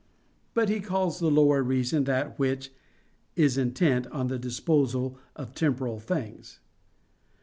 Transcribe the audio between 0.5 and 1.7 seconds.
But he calls the lower